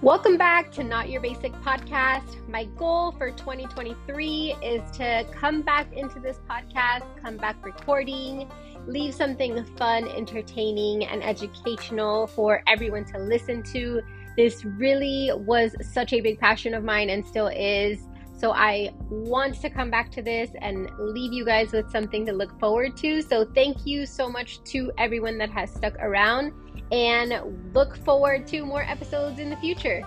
Welcome 0.00 0.36
back 0.36 0.70
to 0.72 0.84
Not 0.84 1.10
Your 1.10 1.20
Basic 1.20 1.52
Podcast. 1.54 2.48
My 2.48 2.66
goal 2.76 3.10
for 3.10 3.32
2023 3.32 4.54
is 4.62 4.88
to 4.92 5.26
come 5.32 5.60
back 5.62 5.92
into 5.92 6.20
this 6.20 6.38
podcast, 6.48 7.02
come 7.20 7.36
back 7.36 7.56
recording, 7.66 8.48
leave 8.86 9.12
something 9.12 9.64
fun, 9.76 10.06
entertaining, 10.06 11.04
and 11.04 11.24
educational 11.24 12.28
for 12.28 12.62
everyone 12.68 13.06
to 13.06 13.18
listen 13.18 13.60
to. 13.72 14.00
This 14.36 14.64
really 14.64 15.32
was 15.34 15.74
such 15.80 16.12
a 16.12 16.20
big 16.20 16.38
passion 16.38 16.74
of 16.74 16.84
mine 16.84 17.10
and 17.10 17.26
still 17.26 17.48
is. 17.48 17.98
So 18.38 18.52
I 18.52 18.90
want 19.10 19.60
to 19.62 19.68
come 19.68 19.90
back 19.90 20.12
to 20.12 20.22
this 20.22 20.50
and 20.62 20.88
leave 20.96 21.32
you 21.32 21.44
guys 21.44 21.72
with 21.72 21.90
something 21.90 22.24
to 22.26 22.32
look 22.32 22.58
forward 22.60 22.96
to. 22.98 23.20
So 23.20 23.44
thank 23.44 23.84
you 23.84 24.06
so 24.06 24.28
much 24.28 24.62
to 24.64 24.92
everyone 24.96 25.38
that 25.38 25.50
has 25.50 25.74
stuck 25.74 25.94
around 25.96 26.52
and 26.92 27.74
look 27.74 27.96
forward 27.96 28.46
to 28.46 28.64
more 28.64 28.84
episodes 28.84 29.40
in 29.40 29.50
the 29.50 29.56
future. 29.56 30.02